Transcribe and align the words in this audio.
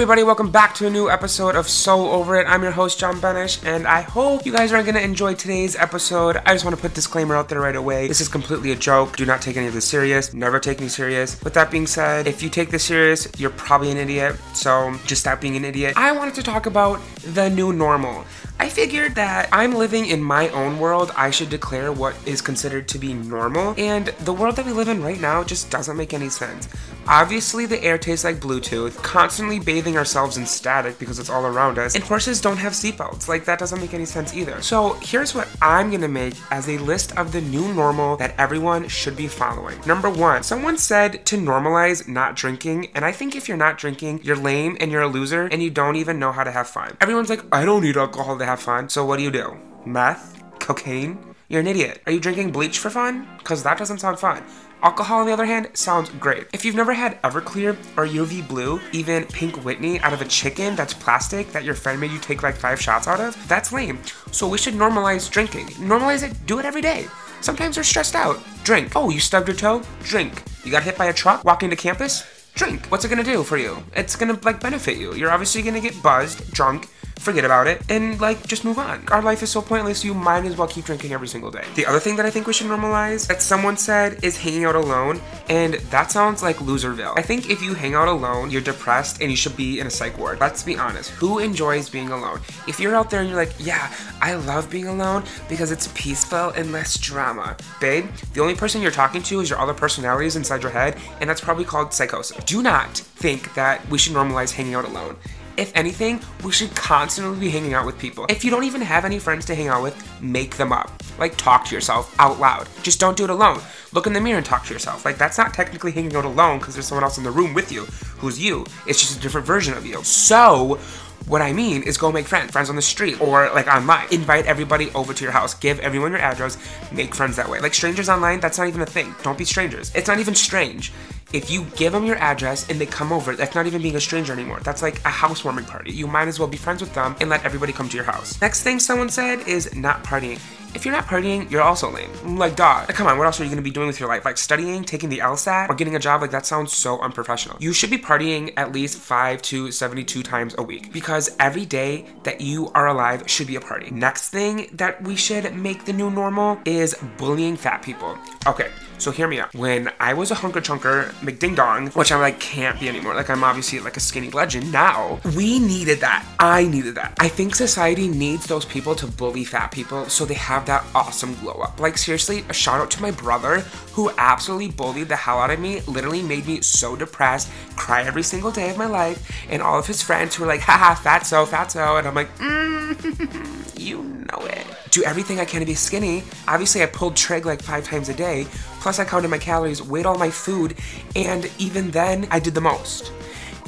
everybody, 0.00 0.22
welcome 0.22 0.50
back 0.50 0.74
to 0.74 0.86
a 0.86 0.90
new 0.90 1.10
episode 1.10 1.54
of 1.54 1.68
So 1.68 2.10
Over 2.10 2.40
It. 2.40 2.46
I'm 2.46 2.62
your 2.62 2.72
host, 2.72 2.98
John 2.98 3.20
Benish, 3.20 3.62
and 3.66 3.86
I 3.86 4.00
hope 4.00 4.46
you 4.46 4.52
guys 4.52 4.72
are 4.72 4.82
gonna 4.82 5.00
enjoy 5.00 5.34
today's 5.34 5.76
episode. 5.76 6.38
I 6.46 6.54
just 6.54 6.64
wanna 6.64 6.78
put 6.78 6.94
disclaimer 6.94 7.36
out 7.36 7.50
there 7.50 7.60
right 7.60 7.76
away. 7.76 8.08
This 8.08 8.22
is 8.22 8.28
completely 8.28 8.72
a 8.72 8.76
joke. 8.76 9.18
Do 9.18 9.26
not 9.26 9.42
take 9.42 9.58
any 9.58 9.66
of 9.66 9.74
this 9.74 9.84
serious. 9.84 10.32
Never 10.32 10.58
take 10.58 10.80
me 10.80 10.88
serious. 10.88 11.38
With 11.44 11.52
that 11.52 11.70
being 11.70 11.86
said, 11.86 12.26
if 12.26 12.42
you 12.42 12.48
take 12.48 12.70
this 12.70 12.82
serious, 12.82 13.28
you're 13.36 13.50
probably 13.50 13.90
an 13.90 13.98
idiot. 13.98 14.36
So 14.54 14.94
just 15.04 15.20
stop 15.20 15.38
being 15.38 15.56
an 15.56 15.66
idiot. 15.66 15.92
I 15.98 16.12
wanted 16.12 16.32
to 16.36 16.42
talk 16.42 16.64
about 16.64 16.98
the 17.16 17.50
new 17.50 17.70
normal. 17.70 18.24
I 18.58 18.70
figured 18.70 19.16
that 19.16 19.50
I'm 19.52 19.74
living 19.74 20.06
in 20.06 20.22
my 20.22 20.48
own 20.50 20.78
world. 20.78 21.12
I 21.14 21.30
should 21.30 21.50
declare 21.50 21.92
what 21.92 22.14
is 22.26 22.40
considered 22.40 22.88
to 22.88 22.98
be 22.98 23.12
normal. 23.12 23.74
And 23.76 24.06
the 24.24 24.32
world 24.32 24.56
that 24.56 24.64
we 24.64 24.72
live 24.72 24.88
in 24.88 25.02
right 25.02 25.20
now 25.20 25.44
just 25.44 25.70
doesn't 25.70 25.96
make 25.96 26.14
any 26.14 26.30
sense. 26.30 26.68
Obviously, 27.10 27.66
the 27.66 27.82
air 27.82 27.98
tastes 27.98 28.24
like 28.24 28.36
Bluetooth, 28.36 28.94
constantly 29.02 29.58
bathing 29.58 29.96
ourselves 29.96 30.36
in 30.36 30.46
static 30.46 30.96
because 31.00 31.18
it's 31.18 31.28
all 31.28 31.44
around 31.44 31.76
us, 31.76 31.96
and 31.96 32.04
horses 32.04 32.40
don't 32.40 32.56
have 32.56 32.72
seatbelts. 32.72 33.26
Like, 33.26 33.44
that 33.46 33.58
doesn't 33.58 33.80
make 33.80 33.94
any 33.94 34.04
sense 34.04 34.32
either. 34.32 34.62
So, 34.62 34.92
here's 35.02 35.34
what 35.34 35.48
I'm 35.60 35.90
gonna 35.90 36.06
make 36.06 36.34
as 36.52 36.68
a 36.68 36.78
list 36.78 37.18
of 37.18 37.32
the 37.32 37.40
new 37.40 37.74
normal 37.74 38.16
that 38.18 38.36
everyone 38.38 38.86
should 38.86 39.16
be 39.16 39.26
following. 39.26 39.80
Number 39.84 40.08
one, 40.08 40.44
someone 40.44 40.78
said 40.78 41.26
to 41.26 41.36
normalize 41.36 42.06
not 42.06 42.36
drinking, 42.36 42.92
and 42.94 43.04
I 43.04 43.10
think 43.10 43.34
if 43.34 43.48
you're 43.48 43.56
not 43.56 43.76
drinking, 43.76 44.20
you're 44.22 44.36
lame 44.36 44.76
and 44.78 44.92
you're 44.92 45.02
a 45.02 45.08
loser 45.08 45.46
and 45.46 45.60
you 45.60 45.70
don't 45.70 45.96
even 45.96 46.20
know 46.20 46.30
how 46.30 46.44
to 46.44 46.52
have 46.52 46.68
fun. 46.68 46.96
Everyone's 47.00 47.28
like, 47.28 47.42
I 47.50 47.64
don't 47.64 47.82
need 47.82 47.96
alcohol 47.96 48.38
to 48.38 48.46
have 48.46 48.60
fun. 48.60 48.88
So, 48.88 49.04
what 49.04 49.16
do 49.16 49.24
you 49.24 49.32
do? 49.32 49.56
Meth? 49.84 50.40
Cocaine? 50.60 51.18
You're 51.48 51.62
an 51.62 51.66
idiot. 51.66 52.02
Are 52.06 52.12
you 52.12 52.20
drinking 52.20 52.52
bleach 52.52 52.78
for 52.78 52.88
fun? 52.88 53.26
Because 53.38 53.64
that 53.64 53.78
doesn't 53.78 53.98
sound 53.98 54.20
fun. 54.20 54.44
Alcohol, 54.82 55.20
on 55.20 55.26
the 55.26 55.32
other 55.32 55.44
hand, 55.44 55.68
sounds 55.74 56.08
great. 56.08 56.46
If 56.54 56.64
you've 56.64 56.74
never 56.74 56.94
had 56.94 57.20
Everclear 57.22 57.72
or 57.98 58.06
UV 58.06 58.48
Blue, 58.48 58.80
even 58.92 59.24
Pink 59.24 59.62
Whitney 59.62 60.00
out 60.00 60.14
of 60.14 60.22
a 60.22 60.24
chicken 60.24 60.74
that's 60.74 60.94
plastic 60.94 61.52
that 61.52 61.64
your 61.64 61.74
friend 61.74 62.00
made 62.00 62.10
you 62.10 62.18
take 62.18 62.42
like 62.42 62.56
five 62.56 62.80
shots 62.80 63.06
out 63.06 63.20
of, 63.20 63.36
that's 63.46 63.72
lame. 63.72 63.98
So 64.32 64.48
we 64.48 64.56
should 64.56 64.74
normalize 64.74 65.30
drinking. 65.30 65.66
Normalize 65.76 66.22
it, 66.22 66.46
do 66.46 66.58
it 66.58 66.64
every 66.64 66.80
day. 66.80 67.08
Sometimes 67.42 67.76
you're 67.76 67.84
stressed 67.84 68.14
out. 68.14 68.38
Drink. 68.64 68.92
Oh, 68.96 69.10
you 69.10 69.20
stubbed 69.20 69.48
your 69.48 69.56
toe? 69.56 69.82
Drink. 70.02 70.42
You 70.64 70.70
got 70.70 70.82
hit 70.82 70.96
by 70.96 71.06
a 71.06 71.12
truck 71.12 71.44
walking 71.44 71.68
to 71.70 71.76
campus? 71.76 72.24
Drink. 72.54 72.86
What's 72.86 73.04
it 73.04 73.08
gonna 73.08 73.22
do 73.22 73.42
for 73.42 73.58
you? 73.58 73.82
It's 73.94 74.16
gonna 74.16 74.38
like 74.44 74.60
benefit 74.60 74.96
you. 74.96 75.14
You're 75.14 75.30
obviously 75.30 75.60
gonna 75.62 75.80
get 75.80 76.02
buzzed, 76.02 76.52
drunk, 76.52 76.88
forget 77.20 77.44
about 77.44 77.66
it, 77.66 77.82
and 77.88 78.20
like 78.20 78.46
just 78.46 78.64
move 78.64 78.78
on. 78.78 79.06
Our 79.08 79.22
life 79.22 79.42
is 79.42 79.50
so 79.50 79.60
pointless, 79.60 80.04
you 80.04 80.14
might 80.14 80.44
as 80.44 80.56
well 80.56 80.66
keep 80.66 80.84
drinking 80.86 81.12
every 81.12 81.28
single 81.28 81.50
day. 81.50 81.64
The 81.74 81.86
other 81.86 82.00
thing 82.00 82.16
that 82.16 82.26
I 82.26 82.30
think 82.30 82.46
we 82.46 82.52
should 82.52 82.66
normalize 82.66 83.26
that 83.28 83.42
someone 83.42 83.76
said 83.76 84.24
is 84.24 84.36
hanging 84.38 84.64
out 84.64 84.74
alone, 84.74 85.20
and 85.48 85.74
that 85.74 86.10
sounds 86.10 86.42
like 86.42 86.56
loserville. 86.56 87.16
I 87.16 87.22
think 87.22 87.50
if 87.50 87.62
you 87.62 87.74
hang 87.74 87.94
out 87.94 88.08
alone, 88.08 88.50
you're 88.50 88.60
depressed 88.60 89.20
and 89.20 89.30
you 89.30 89.36
should 89.36 89.56
be 89.56 89.80
in 89.80 89.86
a 89.86 89.90
psych 89.90 90.16
ward. 90.18 90.40
Let's 90.40 90.62
be 90.62 90.76
honest. 90.76 91.10
Who 91.10 91.38
enjoys 91.38 91.90
being 91.90 92.10
alone? 92.10 92.40
If 92.66 92.80
you're 92.80 92.94
out 92.94 93.10
there 93.10 93.20
and 93.20 93.28
you're 93.28 93.38
like, 93.38 93.54
yeah, 93.58 93.92
I 94.20 94.34
love 94.34 94.70
being 94.70 94.86
alone 94.86 95.24
because 95.48 95.70
it's 95.70 95.88
peaceful 95.94 96.50
and 96.50 96.72
less 96.72 96.98
drama. 96.98 97.56
Babe, 97.80 98.06
the 98.32 98.40
only 98.40 98.54
person 98.54 98.80
you're 98.80 98.90
talking 98.90 99.22
to 99.24 99.40
is 99.40 99.50
your 99.50 99.58
other 99.58 99.74
personalities 99.74 100.36
inside 100.36 100.62
your 100.62 100.72
head, 100.72 100.96
and 101.20 101.28
that's 101.28 101.40
probably 101.40 101.64
called 101.64 101.92
psychosis. 101.92 102.42
Do 102.44 102.62
not 102.62 102.96
think 102.96 103.54
that 103.54 103.86
we 103.88 103.98
should 103.98 104.14
normalize 104.14 104.52
hanging 104.52 104.74
out 104.74 104.84
alone. 104.86 105.16
If 105.60 105.76
anything, 105.76 106.20
we 106.42 106.52
should 106.52 106.74
constantly 106.74 107.38
be 107.38 107.50
hanging 107.50 107.74
out 107.74 107.84
with 107.84 107.98
people. 107.98 108.24
If 108.30 108.44
you 108.46 108.50
don't 108.50 108.64
even 108.64 108.80
have 108.80 109.04
any 109.04 109.18
friends 109.18 109.44
to 109.44 109.54
hang 109.54 109.68
out 109.68 109.82
with, 109.82 109.94
make 110.22 110.56
them 110.56 110.72
up. 110.72 110.90
Like, 111.18 111.36
talk 111.36 111.66
to 111.66 111.74
yourself 111.74 112.16
out 112.18 112.40
loud. 112.40 112.66
Just 112.82 112.98
don't 112.98 113.14
do 113.14 113.24
it 113.24 113.30
alone. 113.30 113.60
Look 113.92 114.06
in 114.06 114.14
the 114.14 114.22
mirror 114.22 114.38
and 114.38 114.46
talk 114.46 114.64
to 114.64 114.72
yourself. 114.72 115.04
Like, 115.04 115.18
that's 115.18 115.36
not 115.36 115.52
technically 115.52 115.92
hanging 115.92 116.16
out 116.16 116.24
alone 116.24 116.60
because 116.60 116.72
there's 116.72 116.86
someone 116.86 117.04
else 117.04 117.18
in 117.18 117.24
the 117.24 117.30
room 117.30 117.52
with 117.52 117.70
you 117.70 117.84
who's 118.20 118.42
you. 118.42 118.64
It's 118.86 119.00
just 119.00 119.18
a 119.18 119.20
different 119.20 119.46
version 119.46 119.74
of 119.74 119.84
you. 119.84 120.02
So, 120.02 120.80
what 121.26 121.42
I 121.42 121.52
mean 121.52 121.82
is 121.82 121.98
go 121.98 122.10
make 122.10 122.26
friends, 122.26 122.52
friends 122.52 122.70
on 122.70 122.76
the 122.76 122.82
street 122.82 123.20
or 123.20 123.50
like 123.54 123.66
online. 123.66 124.08
Invite 124.10 124.46
everybody 124.46 124.90
over 124.92 125.12
to 125.12 125.22
your 125.22 125.32
house. 125.32 125.52
Give 125.52 125.78
everyone 125.80 126.12
your 126.12 126.20
address. 126.20 126.56
Make 126.90 127.14
friends 127.14 127.36
that 127.36 127.48
way. 127.48 127.60
Like 127.60 127.74
strangers 127.74 128.08
online, 128.08 128.40
that's 128.40 128.56
not 128.56 128.68
even 128.68 128.80
a 128.80 128.86
thing. 128.86 129.14
Don't 129.22 129.36
be 129.36 129.44
strangers. 129.44 129.94
It's 129.94 130.08
not 130.08 130.18
even 130.18 130.34
strange. 130.34 130.90
If 131.32 131.48
you 131.48 131.64
give 131.76 131.92
them 131.92 132.04
your 132.04 132.16
address 132.16 132.68
and 132.68 132.80
they 132.80 132.86
come 132.86 133.12
over, 133.12 133.36
that's 133.36 133.54
not 133.54 133.66
even 133.66 133.80
being 133.80 133.94
a 133.94 134.00
stranger 134.00 134.32
anymore. 134.32 134.58
That's 134.64 134.82
like 134.82 134.98
a 135.04 135.10
housewarming 135.10 135.64
party. 135.64 135.92
You 135.92 136.08
might 136.08 136.26
as 136.26 136.40
well 136.40 136.48
be 136.48 136.56
friends 136.56 136.80
with 136.80 136.92
them 136.92 137.14
and 137.20 137.30
let 137.30 137.44
everybody 137.44 137.72
come 137.72 137.88
to 137.88 137.96
your 137.96 138.04
house. 138.04 138.40
Next 138.40 138.64
thing 138.64 138.80
someone 138.80 139.10
said 139.10 139.46
is 139.46 139.74
not 139.76 140.02
partying. 140.02 140.40
If 140.74 140.84
you're 140.84 140.94
not 140.94 141.06
partying, 141.06 141.50
you're 141.50 141.62
also 141.62 141.90
lame. 141.90 142.10
Like, 142.38 142.56
dog. 142.56 142.88
Like, 142.88 142.96
come 142.96 143.06
on, 143.06 143.18
what 143.18 143.26
else 143.26 143.40
are 143.40 143.44
you 143.44 143.50
gonna 143.50 143.62
be 143.62 143.70
doing 143.70 143.86
with 143.86 143.98
your 143.98 144.08
life? 144.08 144.24
Like, 144.24 144.38
studying, 144.38 144.84
taking 144.84 145.08
the 145.08 145.18
LSAT, 145.18 145.68
or 145.68 145.74
getting 145.74 145.96
a 145.96 145.98
job? 145.98 146.20
Like, 146.20 146.30
that 146.30 146.46
sounds 146.46 146.72
so 146.72 147.00
unprofessional. 147.00 147.56
You 147.60 147.72
should 147.72 147.90
be 147.90 147.98
partying 147.98 148.52
at 148.56 148.72
least 148.72 148.98
5 148.98 149.42
to 149.42 149.72
72 149.72 150.22
times 150.22 150.54
a 150.58 150.62
week 150.62 150.92
because 150.92 151.34
every 151.40 151.66
day 151.66 152.06
that 152.22 152.40
you 152.40 152.70
are 152.74 152.86
alive 152.86 153.24
should 153.26 153.46
be 153.46 153.56
a 153.56 153.60
party. 153.60 153.90
Next 153.90 154.30
thing 154.30 154.68
that 154.74 155.02
we 155.02 155.16
should 155.16 155.54
make 155.54 155.84
the 155.84 155.92
new 155.92 156.10
normal 156.10 156.58
is 156.64 156.94
bullying 157.18 157.56
fat 157.56 157.82
people. 157.82 158.16
Okay, 158.46 158.70
so 158.98 159.10
hear 159.10 159.28
me 159.28 159.40
out. 159.40 159.54
When 159.54 159.90
I 159.98 160.14
was 160.14 160.30
a 160.30 160.34
hunker 160.34 160.60
chunker 160.60 161.10
McDing 161.20 161.56
Dong, 161.56 161.88
which 161.88 162.12
I'm 162.12 162.20
like 162.20 162.38
can't 162.38 162.78
be 162.78 162.88
anymore, 162.88 163.14
like 163.14 163.30
I'm 163.30 163.42
obviously 163.42 163.80
like 163.80 163.96
a 163.96 164.00
skinny 164.00 164.30
legend 164.30 164.70
now, 164.72 165.20
we 165.36 165.58
needed 165.58 166.00
that. 166.00 166.24
I 166.38 166.64
needed 166.64 166.94
that. 166.96 167.14
I 167.18 167.28
think 167.28 167.54
society 167.54 168.08
needs 168.08 168.46
those 168.46 168.64
people 168.64 168.94
to 168.96 169.06
bully 169.06 169.44
fat 169.44 169.72
people 169.72 170.08
so 170.08 170.24
they 170.24 170.34
have 170.34 170.59
that 170.66 170.84
awesome 170.94 171.34
glow 171.36 171.54
up. 171.54 171.80
Like 171.80 171.98
seriously, 171.98 172.44
a 172.48 172.52
shout 172.52 172.80
out 172.80 172.90
to 172.92 173.02
my 173.02 173.10
brother 173.10 173.60
who 173.92 174.10
absolutely 174.18 174.70
bullied 174.70 175.08
the 175.08 175.16
hell 175.16 175.38
out 175.38 175.50
of 175.50 175.60
me, 175.60 175.80
literally 175.82 176.22
made 176.22 176.46
me 176.46 176.60
so 176.60 176.96
depressed, 176.96 177.50
cry 177.76 178.02
every 178.02 178.22
single 178.22 178.50
day 178.50 178.70
of 178.70 178.76
my 178.76 178.86
life, 178.86 179.30
and 179.50 179.62
all 179.62 179.78
of 179.78 179.86
his 179.86 180.02
friends 180.02 180.34
who 180.34 180.44
were 180.44 180.48
like, 180.48 180.60
haha, 180.60 180.94
fatso, 180.94 181.46
fatso, 181.46 181.98
and 181.98 182.06
I'm 182.08 182.14
like, 182.14 182.36
mm, 182.38 183.78
you 183.78 184.02
know 184.02 184.46
it. 184.46 184.66
Do 184.90 185.04
everything 185.04 185.38
I 185.38 185.44
can 185.44 185.60
to 185.60 185.66
be 185.66 185.74
skinny. 185.74 186.24
Obviously, 186.48 186.82
I 186.82 186.86
pulled 186.86 187.16
trig 187.16 187.46
like 187.46 187.62
five 187.62 187.84
times 187.84 188.08
a 188.08 188.14
day. 188.14 188.46
Plus, 188.80 188.98
I 188.98 189.04
counted 189.04 189.28
my 189.28 189.38
calories, 189.38 189.82
weighed 189.82 190.06
all 190.06 190.18
my 190.18 190.30
food, 190.30 190.76
and 191.14 191.50
even 191.58 191.90
then, 191.90 192.26
I 192.30 192.40
did 192.40 192.54
the 192.54 192.60
most. 192.60 193.12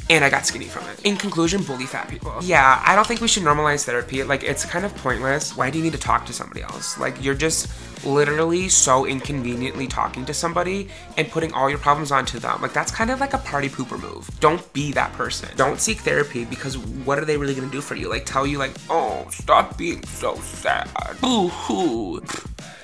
And 0.09 0.23
I 0.25 0.29
got 0.29 0.45
skinny 0.45 0.65
from 0.65 0.85
it. 0.89 0.99
In 1.05 1.15
conclusion, 1.17 1.63
bully 1.63 1.85
fat 1.85 2.09
people. 2.09 2.33
Yeah, 2.41 2.81
I 2.85 2.95
don't 2.95 3.07
think 3.07 3.21
we 3.21 3.27
should 3.27 3.43
normalize 3.43 3.85
therapy. 3.85 4.23
Like, 4.23 4.43
it's 4.43 4.65
kind 4.65 4.85
of 4.85 4.95
pointless. 4.97 5.55
Why 5.55 5.69
do 5.69 5.77
you 5.77 5.83
need 5.83 5.93
to 5.93 5.99
talk 5.99 6.25
to 6.25 6.33
somebody 6.33 6.61
else? 6.61 6.97
Like, 6.97 7.23
you're 7.23 7.35
just 7.35 7.67
literally 8.05 8.69
so 8.69 9.05
inconveniently 9.05 9.87
talking 9.87 10.25
to 10.25 10.33
somebody 10.33 10.89
and 11.17 11.29
putting 11.29 11.53
all 11.53 11.69
your 11.69 11.79
problems 11.79 12.11
onto 12.11 12.39
them. 12.39 12.61
Like 12.61 12.73
that's 12.73 12.91
kind 12.91 13.09
of 13.09 13.19
like 13.19 13.33
a 13.33 13.37
party 13.39 13.69
pooper 13.69 13.99
move. 13.99 14.29
Don't 14.39 14.71
be 14.73 14.91
that 14.93 15.13
person. 15.13 15.49
Don't 15.55 15.79
seek 15.79 15.99
therapy 15.99 16.45
because 16.45 16.77
what 16.77 17.17
are 17.19 17.25
they 17.25 17.37
really 17.37 17.55
gonna 17.55 17.71
do 17.71 17.81
for 17.81 17.95
you? 17.95 18.09
Like 18.09 18.25
tell 18.25 18.45
you 18.45 18.57
like, 18.57 18.71
oh, 18.89 19.25
stop 19.29 19.77
being 19.77 20.03
so 20.05 20.35
sad. 20.35 20.89
Boo 21.21 21.47
hoo. 21.47 22.21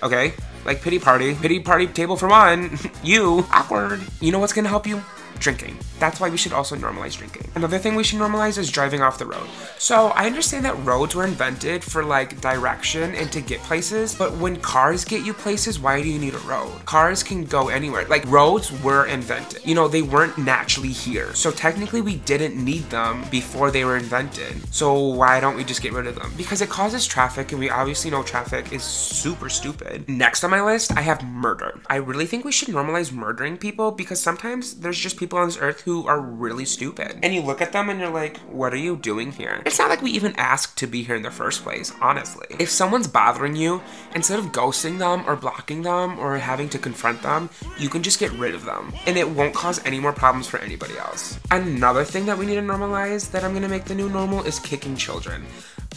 Okay? 0.03 0.33
Like 0.65 0.81
pity 0.81 0.99
party. 0.99 1.35
Pity 1.35 1.59
party 1.59 1.87
table 1.87 2.15
for 2.15 2.27
one. 2.27 2.77
you. 3.03 3.45
Awkward. 3.51 4.01
You 4.21 4.31
know 4.31 4.39
what's 4.39 4.53
gonna 4.53 4.69
help 4.69 4.87
you? 4.87 5.03
Drinking. 5.39 5.77
That's 5.99 6.19
why 6.19 6.29
we 6.29 6.37
should 6.37 6.53
also 6.53 6.75
normalize 6.75 7.17
drinking. 7.17 7.47
Another 7.55 7.77
thing 7.77 7.95
we 7.95 8.03
should 8.03 8.19
normalize 8.19 8.57
is 8.57 8.71
driving 8.71 9.01
off 9.01 9.19
the 9.19 9.25
road. 9.25 9.47
So 9.77 10.07
I 10.07 10.25
understand 10.25 10.65
that 10.65 10.77
roads 10.85 11.15
were 11.15 11.25
invented 11.25 11.83
for 11.83 12.03
like 12.03 12.39
direction 12.41 13.15
and 13.15 13.31
to 13.31 13.41
get 13.41 13.59
places, 13.61 14.15
but 14.15 14.33
when 14.37 14.57
cars 14.57 15.03
get 15.03 15.25
you 15.25 15.33
places, 15.33 15.79
why 15.79 16.01
do 16.01 16.09
you 16.09 16.19
need 16.19 16.35
a 16.35 16.39
road? 16.39 16.71
Cars 16.85 17.23
can 17.23 17.43
go 17.43 17.69
anywhere. 17.69 18.05
Like 18.07 18.25
roads 18.25 18.71
were 18.81 19.05
invented. 19.07 19.65
You 19.65 19.75
know, 19.75 19.87
they 19.87 20.01
weren't 20.01 20.37
naturally 20.37 20.89
here. 20.91 21.33
So 21.33 21.51
technically 21.51 22.01
we 22.01 22.15
didn't 22.15 22.55
need 22.63 22.89
them 22.89 23.25
before 23.29 23.71
they 23.71 23.83
were 23.83 23.97
invented. 23.97 24.73
So 24.73 24.93
why 24.93 25.39
don't 25.39 25.55
we 25.55 25.63
just 25.63 25.81
get 25.81 25.93
rid 25.93 26.07
of 26.07 26.15
them? 26.15 26.31
Because 26.37 26.61
it 26.61 26.69
causes 26.69 27.05
traffic 27.07 27.51
and 27.51 27.59
we 27.59 27.69
obviously 27.69 28.11
know 28.11 28.23
traffic 28.23 28.71
is 28.71 28.83
super 28.83 29.49
stupid. 29.49 30.07
Next 30.07 30.43
on 30.43 30.51
my 30.51 30.61
list, 30.61 30.95
I 30.95 31.01
have 31.01 31.23
murder. 31.23 31.79
I 31.87 31.95
really 31.95 32.25
think 32.25 32.45
we 32.45 32.51
should 32.51 32.69
normalize 32.69 33.11
murdering 33.11 33.57
people 33.57 33.91
because 33.91 34.19
sometimes 34.19 34.75
there's 34.75 34.99
just 34.99 35.17
people 35.29 35.37
on 35.37 35.47
this 35.47 35.59
earth 35.61 35.81
who 35.81 36.07
are 36.07 36.19
really 36.19 36.65
stupid. 36.65 37.19
And 37.21 37.35
you 37.35 37.41
look 37.41 37.61
at 37.61 37.71
them 37.71 37.87
and 37.87 37.99
you're 37.99 38.09
like, 38.09 38.37
what 38.49 38.73
are 38.73 38.77
you 38.77 38.97
doing 38.97 39.31
here? 39.31 39.61
It's 39.63 39.77
not 39.77 39.89
like 39.89 40.01
we 40.01 40.09
even 40.09 40.33
asked 40.37 40.79
to 40.79 40.87
be 40.87 41.03
here 41.03 41.15
in 41.15 41.21
the 41.21 41.29
first 41.29 41.61
place, 41.61 41.93
honestly. 42.01 42.47
If 42.57 42.71
someone's 42.71 43.07
bothering 43.07 43.55
you, 43.55 43.79
instead 44.15 44.39
of 44.39 44.45
ghosting 44.47 44.97
them 44.97 45.23
or 45.27 45.35
blocking 45.35 45.83
them 45.83 46.17
or 46.17 46.39
having 46.39 46.67
to 46.69 46.79
confront 46.79 47.21
them, 47.21 47.51
you 47.77 47.89
can 47.89 48.01
just 48.01 48.19
get 48.19 48.31
rid 48.31 48.55
of 48.55 48.65
them. 48.65 48.91
And 49.05 49.17
it 49.17 49.29
won't 49.29 49.53
cause 49.53 49.79
any 49.85 49.99
more 49.99 50.13
problems 50.13 50.47
for 50.47 50.57
anybody 50.57 50.97
else. 50.97 51.39
Another 51.51 52.03
thing 52.03 52.25
that 52.25 52.39
we 52.39 52.47
need 52.47 52.55
to 52.55 52.61
normalize 52.61 53.29
that 53.29 53.43
I'm 53.43 53.53
gonna 53.53 53.69
make 53.69 53.85
the 53.85 53.93
new 53.93 54.09
normal 54.09 54.43
is 54.43 54.57
kicking 54.57 54.95
children. 54.95 55.45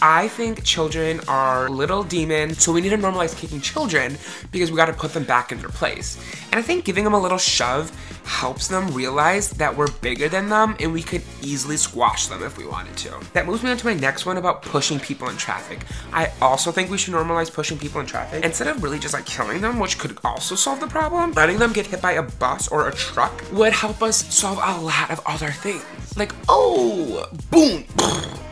I 0.00 0.28
think 0.28 0.64
children 0.64 1.20
are 1.28 1.68
little 1.68 2.02
demons, 2.02 2.62
so 2.62 2.72
we 2.72 2.80
need 2.80 2.90
to 2.90 2.98
normalize 2.98 3.36
kicking 3.36 3.60
children 3.60 4.16
because 4.50 4.70
we 4.70 4.76
gotta 4.76 4.92
put 4.92 5.12
them 5.12 5.24
back 5.24 5.52
in 5.52 5.58
their 5.58 5.68
place. 5.68 6.18
And 6.50 6.58
I 6.58 6.62
think 6.62 6.84
giving 6.84 7.04
them 7.04 7.14
a 7.14 7.20
little 7.20 7.38
shove 7.38 7.92
helps 8.24 8.68
them 8.68 8.88
realize 8.88 9.50
that 9.50 9.76
we're 9.76 9.90
bigger 10.00 10.28
than 10.28 10.48
them 10.48 10.76
and 10.80 10.92
we 10.92 11.02
could 11.02 11.22
easily 11.42 11.76
squash 11.76 12.26
them 12.26 12.42
if 12.42 12.56
we 12.56 12.66
wanted 12.66 12.96
to. 12.96 13.12
That 13.32 13.46
moves 13.46 13.62
me 13.62 13.70
on 13.70 13.76
to 13.76 13.86
my 13.86 13.94
next 13.94 14.26
one 14.26 14.36
about 14.36 14.62
pushing 14.62 14.98
people 14.98 15.28
in 15.28 15.36
traffic. 15.36 15.84
I 16.12 16.32
also 16.40 16.72
think 16.72 16.90
we 16.90 16.98
should 16.98 17.14
normalize 17.14 17.52
pushing 17.52 17.78
people 17.78 18.00
in 18.00 18.06
traffic 18.06 18.44
instead 18.44 18.68
of 18.68 18.82
really 18.82 18.98
just 18.98 19.14
like 19.14 19.26
killing 19.26 19.60
them, 19.60 19.78
which 19.78 19.98
could 19.98 20.18
also 20.24 20.54
solve 20.54 20.80
the 20.80 20.86
problem. 20.86 21.32
Letting 21.32 21.58
them 21.58 21.72
get 21.72 21.86
hit 21.86 22.02
by 22.02 22.12
a 22.12 22.22
bus 22.22 22.68
or 22.68 22.88
a 22.88 22.92
truck 22.92 23.32
would 23.52 23.72
help 23.72 24.02
us 24.02 24.32
solve 24.34 24.58
a 24.58 24.80
lot 24.80 25.10
of 25.10 25.20
other 25.26 25.50
things. 25.50 25.84
Like, 26.16 26.32
oh, 26.48 27.26
boom, 27.50 27.84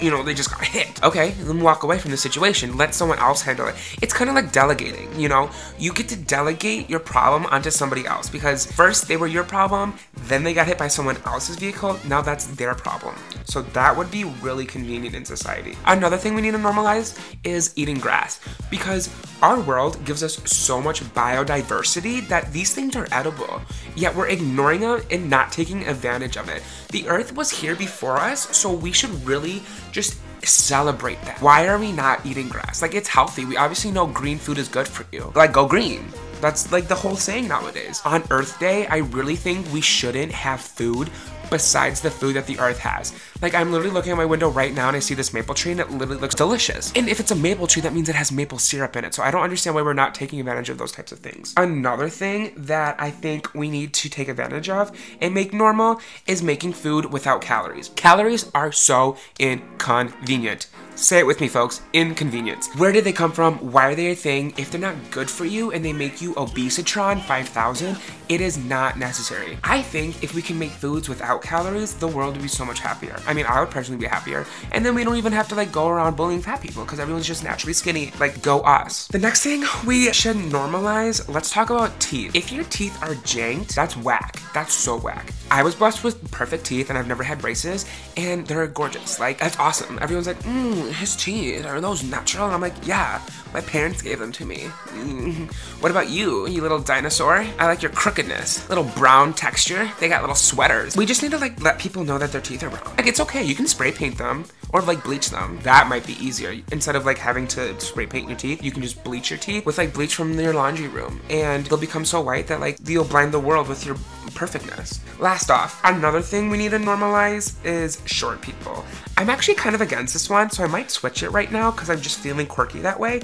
you 0.00 0.10
know, 0.10 0.22
they 0.22 0.32
just 0.32 0.50
got 0.50 0.64
hit. 0.64 1.02
Okay, 1.02 1.30
then 1.32 1.60
walk 1.60 1.82
away 1.82 1.98
from 1.98 2.10
the 2.10 2.16
situation. 2.16 2.76
Let 2.76 2.94
someone 2.94 3.18
else 3.18 3.42
handle 3.42 3.68
it. 3.68 3.74
It's 4.00 4.14
kind 4.14 4.30
of 4.30 4.34
like 4.34 4.50
delegating, 4.50 5.08
you 5.20 5.28
know? 5.28 5.50
You 5.78 5.92
get 5.92 6.08
to 6.08 6.16
delegate 6.16 6.88
your 6.88 7.00
problem 7.00 7.46
onto 7.46 7.70
somebody 7.70 8.06
else 8.06 8.30
because 8.30 8.64
first 8.64 9.08
they 9.08 9.16
were 9.18 9.26
your 9.26 9.44
problem, 9.44 9.94
then 10.24 10.42
they 10.42 10.54
got 10.54 10.66
hit 10.66 10.78
by 10.78 10.88
someone 10.88 11.18
else's 11.26 11.56
vehicle. 11.56 11.98
Now 12.06 12.22
that's 12.22 12.46
their 12.46 12.74
problem. 12.74 13.14
So 13.44 13.62
that 13.62 13.96
would 13.96 14.10
be 14.10 14.24
really 14.24 14.64
convenient 14.64 15.14
in 15.14 15.24
society. 15.24 15.76
Another 15.86 16.16
thing 16.16 16.34
we 16.34 16.40
need 16.40 16.52
to 16.52 16.58
normalize 16.58 17.18
is 17.44 17.74
eating 17.76 17.98
grass 17.98 18.40
because 18.70 19.10
our 19.42 19.60
world 19.60 20.02
gives 20.04 20.22
us 20.22 20.36
so 20.50 20.80
much 20.80 21.02
biodiversity 21.14 22.26
that 22.28 22.52
these 22.52 22.74
things 22.74 22.96
are 22.96 23.08
edible, 23.12 23.60
yet 23.96 24.14
we're 24.14 24.28
ignoring 24.28 24.80
them 24.80 25.02
and 25.10 25.28
not 25.28 25.52
taking 25.52 25.86
advantage 25.86 26.36
of 26.36 26.48
it. 26.48 26.62
The 26.90 27.08
earth 27.08 27.34
was 27.34 27.49
here 27.50 27.74
before 27.74 28.16
us, 28.16 28.56
so 28.56 28.72
we 28.72 28.92
should 28.92 29.10
really 29.26 29.62
just 29.92 30.18
celebrate 30.42 31.20
that. 31.22 31.40
Why 31.40 31.68
are 31.68 31.78
we 31.78 31.92
not 31.92 32.24
eating 32.24 32.48
grass? 32.48 32.82
Like, 32.82 32.94
it's 32.94 33.08
healthy. 33.08 33.44
We 33.44 33.56
obviously 33.56 33.90
know 33.90 34.06
green 34.06 34.38
food 34.38 34.58
is 34.58 34.68
good 34.68 34.88
for 34.88 35.04
you. 35.12 35.32
Like, 35.34 35.52
go 35.52 35.66
green. 35.66 36.08
That's 36.40 36.72
like 36.72 36.88
the 36.88 36.94
whole 36.94 37.16
saying 37.16 37.48
nowadays. 37.48 38.00
On 38.04 38.22
Earth 38.30 38.58
Day, 38.58 38.86
I 38.86 38.98
really 38.98 39.36
think 39.36 39.70
we 39.72 39.80
shouldn't 39.80 40.32
have 40.32 40.60
food 40.60 41.10
besides 41.50 42.00
the 42.00 42.10
food 42.10 42.36
that 42.36 42.46
the 42.46 42.58
earth 42.60 42.78
has. 42.78 43.12
Like 43.42 43.54
I'm 43.54 43.72
literally 43.72 43.92
looking 43.92 44.12
at 44.12 44.16
my 44.16 44.24
window 44.24 44.48
right 44.48 44.72
now 44.72 44.88
and 44.88 44.96
I 44.96 45.00
see 45.00 45.14
this 45.14 45.34
maple 45.34 45.54
tree 45.54 45.72
and 45.72 45.80
it 45.80 45.90
literally 45.90 46.20
looks 46.20 46.34
delicious. 46.34 46.92
And 46.94 47.08
if 47.08 47.20
it's 47.20 47.32
a 47.32 47.36
maple 47.36 47.66
tree, 47.66 47.82
that 47.82 47.92
means 47.92 48.08
it 48.08 48.14
has 48.14 48.30
maple 48.30 48.58
syrup 48.58 48.96
in 48.96 49.04
it. 49.04 49.14
So 49.14 49.22
I 49.22 49.30
don't 49.30 49.42
understand 49.42 49.74
why 49.74 49.82
we're 49.82 49.92
not 49.92 50.14
taking 50.14 50.38
advantage 50.38 50.70
of 50.70 50.78
those 50.78 50.92
types 50.92 51.12
of 51.12 51.18
things. 51.18 51.52
Another 51.56 52.08
thing 52.08 52.52
that 52.56 52.96
I 53.00 53.10
think 53.10 53.52
we 53.52 53.68
need 53.68 53.92
to 53.94 54.08
take 54.08 54.28
advantage 54.28 54.68
of 54.68 54.96
and 55.20 55.34
make 55.34 55.52
normal 55.52 56.00
is 56.26 56.42
making 56.42 56.72
food 56.74 57.06
without 57.06 57.42
calories. 57.42 57.90
Calories 57.96 58.50
are 58.54 58.72
so 58.72 59.16
inconvenient. 59.38 60.68
Say 61.00 61.18
it 61.18 61.26
with 61.26 61.40
me, 61.40 61.48
folks. 61.48 61.80
Inconvenience. 61.94 62.68
Where 62.76 62.92
did 62.92 63.04
they 63.04 63.12
come 63.12 63.32
from? 63.32 63.54
Why 63.72 63.86
are 63.86 63.94
they 63.94 64.10
a 64.10 64.14
thing? 64.14 64.52
If 64.58 64.70
they're 64.70 64.78
not 64.78 65.10
good 65.10 65.30
for 65.30 65.46
you 65.46 65.72
and 65.72 65.82
they 65.82 65.94
make 65.94 66.20
you 66.20 66.34
obesitron 66.34 67.22
5000, 67.22 67.96
it 68.28 68.42
is 68.42 68.58
not 68.58 68.98
necessary. 68.98 69.56
I 69.64 69.80
think 69.80 70.22
if 70.22 70.34
we 70.34 70.42
can 70.42 70.58
make 70.58 70.72
foods 70.72 71.08
without 71.08 71.40
calories, 71.40 71.94
the 71.94 72.06
world 72.06 72.34
would 72.34 72.42
be 72.42 72.48
so 72.48 72.66
much 72.66 72.80
happier. 72.80 73.16
I 73.26 73.32
mean, 73.32 73.46
I 73.46 73.60
would 73.60 73.70
personally 73.70 73.98
be 73.98 74.08
happier. 74.08 74.44
And 74.72 74.84
then 74.84 74.94
we 74.94 75.02
don't 75.02 75.16
even 75.16 75.32
have 75.32 75.48
to 75.48 75.54
like 75.54 75.72
go 75.72 75.88
around 75.88 76.18
bullying 76.18 76.42
fat 76.42 76.60
people 76.60 76.84
because 76.84 77.00
everyone's 77.00 77.26
just 77.26 77.42
naturally 77.42 77.72
skinny. 77.72 78.12
Like, 78.20 78.42
go 78.42 78.60
us. 78.60 79.06
The 79.06 79.18
next 79.18 79.42
thing 79.42 79.64
we 79.86 80.12
should 80.12 80.36
normalize, 80.36 81.26
let's 81.32 81.50
talk 81.50 81.70
about 81.70 81.98
teeth. 81.98 82.36
If 82.36 82.52
your 82.52 82.64
teeth 82.64 83.02
are 83.02 83.14
janked, 83.24 83.74
that's 83.74 83.96
whack. 83.96 84.38
That's 84.52 84.74
so 84.74 84.98
whack. 84.98 85.32
I 85.50 85.62
was 85.62 85.74
blessed 85.74 86.04
with 86.04 86.30
perfect 86.30 86.64
teeth 86.64 86.90
and 86.90 86.98
I've 86.98 87.08
never 87.08 87.22
had 87.22 87.40
braces 87.40 87.84
and 88.16 88.46
they're 88.46 88.66
gorgeous. 88.68 89.18
Like, 89.18 89.38
that's 89.38 89.58
awesome. 89.58 89.98
Everyone's 90.00 90.28
like, 90.28 90.38
mmm, 90.40 90.92
his 90.92 91.16
teeth, 91.16 91.66
are 91.66 91.80
those 91.80 92.04
natural? 92.04 92.44
And 92.46 92.54
I'm 92.54 92.60
like, 92.60 92.86
yeah, 92.86 93.20
my 93.52 93.60
parents 93.60 94.00
gave 94.00 94.20
them 94.20 94.30
to 94.32 94.44
me. 94.44 94.68
Mm. 94.88 95.52
What 95.82 95.90
about 95.90 96.08
you, 96.08 96.46
you 96.46 96.62
little 96.62 96.78
dinosaur? 96.78 97.44
I 97.58 97.66
like 97.66 97.82
your 97.82 97.90
crookedness. 97.90 98.68
Little 98.68 98.84
brown 98.84 99.34
texture. 99.34 99.90
They 99.98 100.08
got 100.08 100.22
little 100.22 100.36
sweaters. 100.36 100.96
We 100.96 101.04
just 101.04 101.22
need 101.22 101.32
to 101.32 101.38
like 101.38 101.60
let 101.60 101.78
people 101.78 102.04
know 102.04 102.18
that 102.18 102.30
their 102.30 102.40
teeth 102.40 102.62
are 102.62 102.70
brown. 102.70 102.96
Like, 102.96 103.08
it's 103.08 103.20
okay. 103.20 103.42
You 103.42 103.54
can 103.56 103.66
spray 103.66 103.90
paint 103.90 104.18
them 104.18 104.44
or 104.72 104.82
like 104.82 105.02
bleach 105.02 105.30
them. 105.30 105.58
That 105.62 105.88
might 105.88 106.06
be 106.06 106.12
easier. 106.24 106.54
Instead 106.70 106.94
of 106.94 107.04
like 107.06 107.18
having 107.18 107.48
to 107.48 107.78
spray 107.80 108.06
paint 108.06 108.28
your 108.28 108.38
teeth, 108.38 108.62
you 108.62 108.70
can 108.70 108.82
just 108.82 109.02
bleach 109.02 109.30
your 109.30 109.38
teeth 109.38 109.66
with 109.66 109.78
like 109.78 109.94
bleach 109.94 110.14
from 110.14 110.38
your 110.38 110.54
laundry 110.54 110.88
room 110.88 111.20
and 111.28 111.66
they'll 111.66 111.78
become 111.78 112.04
so 112.04 112.20
white 112.20 112.46
that 112.46 112.60
like 112.60 112.78
you'll 112.84 113.04
blind 113.04 113.32
the 113.32 113.40
world 113.40 113.68
with 113.68 113.84
your 113.84 113.96
perfectness. 114.30 115.00
Last 115.18 115.50
off, 115.50 115.80
another 115.84 116.22
thing 116.22 116.50
we 116.50 116.58
need 116.58 116.70
to 116.70 116.78
normalize 116.78 117.54
is 117.64 118.00
short 118.06 118.40
people. 118.40 118.84
I'm 119.16 119.30
actually 119.30 119.54
kind 119.54 119.74
of 119.74 119.80
against 119.80 120.12
this 120.14 120.30
one, 120.30 120.50
so 120.50 120.64
I 120.64 120.66
might 120.66 120.90
switch 120.90 121.22
it 121.22 121.30
right 121.30 121.50
now 121.50 121.70
because 121.70 121.90
I'm 121.90 122.00
just 122.00 122.20
feeling 122.20 122.46
quirky 122.46 122.80
that 122.80 122.98
way. 122.98 123.20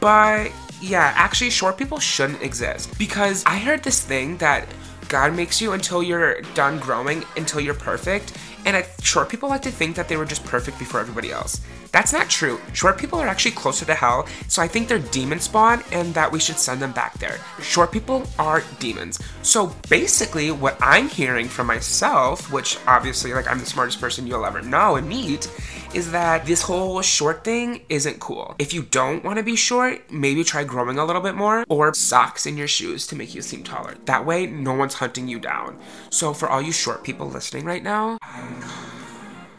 But 0.00 0.50
yeah, 0.80 1.12
actually, 1.14 1.50
short 1.50 1.76
people 1.76 1.98
shouldn't 1.98 2.42
exist 2.42 2.98
because 2.98 3.44
I 3.46 3.58
heard 3.58 3.82
this 3.82 4.00
thing 4.00 4.36
that 4.38 4.66
God 5.10 5.34
makes 5.34 5.60
you 5.60 5.72
until 5.72 6.04
you're 6.04 6.40
done 6.54 6.78
growing, 6.78 7.24
until 7.36 7.60
you're 7.60 7.74
perfect. 7.74 8.32
And 8.64 8.76
I, 8.76 8.86
short 9.02 9.28
people 9.28 9.48
like 9.48 9.62
to 9.62 9.70
think 9.70 9.96
that 9.96 10.08
they 10.08 10.16
were 10.16 10.24
just 10.24 10.44
perfect 10.44 10.78
before 10.78 11.00
everybody 11.00 11.32
else. 11.32 11.60
That's 11.90 12.12
not 12.12 12.30
true. 12.30 12.60
Short 12.72 12.96
people 12.96 13.18
are 13.18 13.26
actually 13.26 13.50
closer 13.50 13.84
to 13.86 13.94
hell, 13.94 14.28
so 14.46 14.62
I 14.62 14.68
think 14.68 14.86
they're 14.86 15.00
demon 15.00 15.40
spawn 15.40 15.82
and 15.90 16.14
that 16.14 16.30
we 16.30 16.38
should 16.38 16.58
send 16.58 16.80
them 16.80 16.92
back 16.92 17.18
there. 17.18 17.40
Short 17.60 17.90
people 17.90 18.24
are 18.38 18.62
demons. 18.78 19.18
So 19.42 19.74
basically, 19.88 20.52
what 20.52 20.78
I'm 20.80 21.08
hearing 21.08 21.48
from 21.48 21.66
myself, 21.66 22.52
which 22.52 22.78
obviously, 22.86 23.32
like, 23.32 23.50
I'm 23.50 23.58
the 23.58 23.66
smartest 23.66 24.00
person 24.00 24.28
you'll 24.28 24.46
ever 24.46 24.62
know 24.62 24.94
and 24.94 25.08
meet, 25.08 25.50
is 25.94 26.12
that 26.12 26.46
this 26.46 26.62
whole 26.62 27.02
short 27.02 27.44
thing 27.44 27.82
isn't 27.88 28.20
cool. 28.20 28.54
If 28.58 28.72
you 28.72 28.82
don't 28.82 29.24
want 29.24 29.38
to 29.38 29.42
be 29.42 29.56
short, 29.56 30.10
maybe 30.10 30.44
try 30.44 30.64
growing 30.64 30.98
a 30.98 31.04
little 31.04 31.22
bit 31.22 31.34
more 31.34 31.64
or 31.68 31.92
socks 31.94 32.46
in 32.46 32.56
your 32.56 32.68
shoes 32.68 33.06
to 33.08 33.16
make 33.16 33.34
you 33.34 33.42
seem 33.42 33.64
taller. 33.64 33.96
That 34.04 34.24
way, 34.24 34.46
no 34.46 34.74
one's 34.74 34.94
hunting 34.94 35.28
you 35.28 35.40
down. 35.40 35.78
So, 36.10 36.32
for 36.32 36.48
all 36.48 36.62
you 36.62 36.72
short 36.72 37.02
people 37.02 37.28
listening 37.28 37.64
right 37.64 37.82
now, 37.82 38.18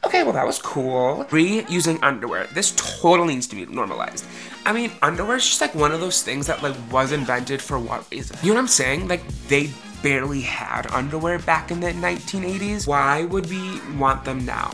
Okay, 0.04 0.24
well, 0.24 0.34
that 0.34 0.48
was 0.48 0.58
cool. 0.60 1.26
Reusing 1.30 2.00
underwear. 2.02 2.48
This 2.54 2.74
totally 2.76 3.36
needs 3.36 3.48
to 3.48 3.56
be 3.56 3.68
normalized. 3.68 4.26
I 4.66 4.74
mean, 4.74 4.92
underwear 5.02 5.38
is 5.38 5.46
just 5.46 5.62
like 5.62 5.76
one 5.76 5.92
of 5.92 6.02
those 6.02 6.24
things 6.24 6.48
that 6.48 6.64
like 6.64 6.76
was 6.92 7.12
invented 7.12 7.62
for 7.62 7.78
what 7.78 8.10
reason? 8.12 8.36
You 8.42 8.50
know 8.50 8.56
what 8.56 8.62
I'm 8.62 8.68
saying? 8.68 9.08
Like 9.08 9.26
they 9.48 9.70
barely 10.02 10.42
had 10.42 10.92
underwear 10.92 11.38
back 11.40 11.70
in 11.70 11.80
the 11.80 11.92
1980s. 11.92 12.88
Why 12.88 13.26
would 13.26 13.48
we 13.50 13.80
want 13.96 14.26
them 14.26 14.44
now? 14.44 14.72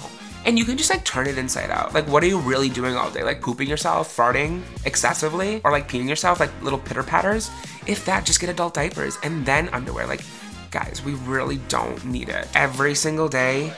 And 0.48 0.58
you 0.58 0.64
can 0.64 0.78
just 0.78 0.90
like 0.90 1.04
turn 1.04 1.28
it 1.28 1.38
inside 1.38 1.70
out. 1.70 1.94
Like, 1.94 2.08
what 2.08 2.24
are 2.24 2.28
you 2.28 2.40
really 2.40 2.70
doing 2.70 2.96
all 2.96 3.12
day? 3.12 3.22
Like 3.22 3.42
pooping 3.42 3.68
yourself, 3.68 4.16
farting 4.16 4.62
excessively, 4.86 5.60
or 5.66 5.72
like 5.72 5.90
peeing 5.90 6.08
yourself, 6.08 6.40
like 6.40 6.52
little 6.64 6.80
pitter 6.80 7.04
patters? 7.04 7.52
If 7.86 8.06
that, 8.06 8.26
just 8.26 8.40
get 8.40 8.50
adult 8.50 8.74
diapers 8.74 9.18
and 9.24 9.46
then 9.46 9.68
underwear. 9.70 10.08
Like, 10.08 10.22
guys, 10.72 11.02
we 11.04 11.16
really 11.16 11.58
don't 11.68 12.04
need 12.06 12.30
it. 12.30 12.48
Every 12.56 12.96
single 12.96 13.28
day, 13.28 13.74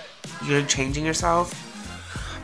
you're 0.46 0.64
changing 0.64 1.06
yourself. 1.06 1.69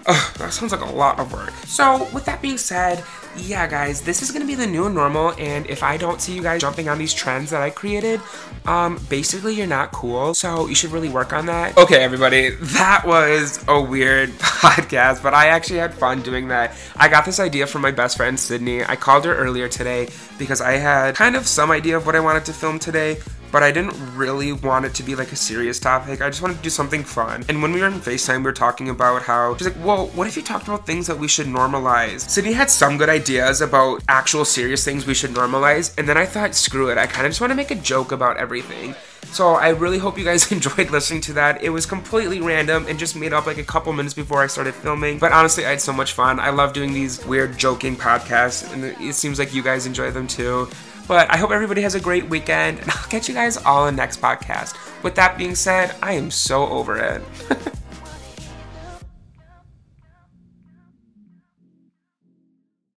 Ugh, 0.07 0.37
that 0.37 0.53
sounds 0.53 0.71
like 0.71 0.81
a 0.81 0.93
lot 0.93 1.19
of 1.19 1.33
work. 1.33 1.51
So, 1.65 2.07
with 2.13 2.25
that 2.25 2.41
being 2.41 2.57
said, 2.57 3.03
yeah, 3.37 3.67
guys, 3.67 4.01
this 4.01 4.21
is 4.21 4.31
gonna 4.31 4.45
be 4.45 4.55
the 4.55 4.67
new 4.67 4.89
normal, 4.89 5.33
and 5.37 5.65
if 5.67 5.83
I 5.83 5.97
don't 5.97 6.21
see 6.21 6.33
you 6.33 6.41
guys 6.41 6.61
jumping 6.61 6.87
on 6.87 6.97
these 6.97 7.13
trends 7.13 7.49
that 7.49 7.61
I 7.61 7.69
created, 7.69 8.21
um, 8.65 8.99
basically 9.09 9.55
you're 9.55 9.67
not 9.67 9.91
cool, 9.91 10.33
so 10.33 10.67
you 10.67 10.75
should 10.75 10.91
really 10.91 11.09
work 11.09 11.33
on 11.33 11.47
that. 11.47 11.77
Okay, 11.77 12.03
everybody, 12.03 12.49
that 12.49 13.03
was 13.05 13.63
a 13.67 13.81
weird 13.81 14.29
podcast, 14.39 15.21
but 15.23 15.33
I 15.33 15.47
actually 15.47 15.79
had 15.79 15.93
fun 15.93 16.21
doing 16.21 16.47
that. 16.49 16.75
I 16.95 17.07
got 17.07 17.25
this 17.25 17.39
idea 17.39 17.67
from 17.67 17.81
my 17.81 17.91
best 17.91 18.17
friend, 18.17 18.39
Sydney. 18.39 18.83
I 18.85 18.95
called 18.95 19.25
her 19.25 19.35
earlier 19.35 19.67
today 19.67 20.09
because 20.37 20.61
I 20.61 20.73
had 20.73 21.15
kind 21.15 21.35
of 21.35 21.47
some 21.47 21.71
idea 21.71 21.97
of 21.97 22.05
what 22.05 22.15
I 22.15 22.19
wanted 22.19 22.45
to 22.45 22.53
film 22.53 22.79
today, 22.79 23.17
but 23.55 23.63
I 23.63 23.71
didn't 23.71 23.95
really 24.17 24.51
want 24.51 24.83
it 24.83 24.93
to 24.95 25.01
be 25.01 25.15
like 25.15 25.31
a 25.31 25.35
serious 25.37 25.79
topic. 25.79 26.21
I 26.21 26.27
just 26.27 26.41
wanted 26.41 26.57
to 26.57 26.63
do 26.63 26.69
something 26.69 27.05
fun. 27.05 27.45
And 27.47 27.61
when 27.61 27.71
we 27.71 27.79
were 27.79 27.85
on 27.85 27.93
FaceTime, 28.01 28.39
we 28.39 28.43
were 28.43 28.51
talking 28.51 28.89
about 28.89 29.21
how 29.21 29.55
she's 29.55 29.67
like, 29.67 29.81
well, 29.81 30.07
what 30.07 30.27
if 30.27 30.35
you 30.35 30.43
talked 30.43 30.67
about 30.67 30.85
things 30.85 31.07
that 31.07 31.17
we 31.17 31.29
should 31.29 31.47
normalize? 31.47 32.29
Sydney 32.29 32.51
had 32.51 32.69
some 32.69 32.97
good 32.97 33.07
ideas 33.07 33.61
about 33.61 34.03
actual 34.09 34.43
serious 34.43 34.83
things 34.83 35.07
we 35.07 35.13
should 35.13 35.29
normalize, 35.29 35.97
and 35.97 36.05
then 36.05 36.17
I 36.17 36.25
thought, 36.25 36.53
screw 36.53 36.89
it, 36.89 36.97
I 36.97 37.07
kind 37.07 37.25
of 37.25 37.31
just 37.31 37.39
want 37.39 37.51
to 37.51 37.55
make 37.55 37.71
a 37.71 37.75
joke 37.75 38.11
about 38.11 38.35
everything. 38.35 38.93
So 39.27 39.53
I 39.53 39.69
really 39.69 39.99
hope 39.99 40.17
you 40.17 40.25
guys 40.25 40.51
enjoyed 40.51 40.91
listening 40.91 41.21
to 41.21 41.33
that. 41.33 41.63
It 41.63 41.69
was 41.69 41.85
completely 41.85 42.41
random 42.41 42.85
and 42.89 42.99
just 42.99 43.15
made 43.15 43.31
up 43.31 43.45
like 43.45 43.57
a 43.57 43.63
couple 43.63 43.93
minutes 43.93 44.13
before 44.13 44.43
I 44.43 44.47
started 44.47 44.73
filming. 44.73 45.17
But 45.17 45.31
honestly, 45.31 45.65
I 45.65 45.69
had 45.69 45.81
so 45.81 45.93
much 45.93 46.11
fun. 46.11 46.41
I 46.41 46.49
love 46.49 46.73
doing 46.73 46.93
these 46.93 47.25
weird 47.25 47.57
joking 47.57 47.95
podcasts, 47.95 48.69
and 48.73 48.83
it 48.83 49.15
seems 49.15 49.39
like 49.39 49.53
you 49.53 49.63
guys 49.63 49.85
enjoy 49.85 50.11
them 50.11 50.27
too. 50.27 50.67
But 51.07 51.29
I 51.31 51.37
hope 51.37 51.51
everybody 51.51 51.81
has 51.81 51.95
a 51.95 51.99
great 51.99 52.27
weekend, 52.29 52.79
and 52.79 52.89
I'll 52.89 53.07
catch 53.07 53.27
you 53.27 53.35
guys 53.35 53.57
all 53.57 53.87
in 53.87 53.95
the 53.95 54.01
next 54.01 54.21
podcast. 54.21 54.75
With 55.03 55.15
that 55.15 55.37
being 55.37 55.55
said, 55.55 55.95
I 56.01 56.13
am 56.13 56.31
so 56.31 56.67
over 56.67 56.97
it. 56.97 57.21